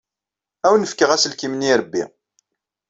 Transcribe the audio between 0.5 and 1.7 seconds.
Ad awen-fkeɣ aselkim n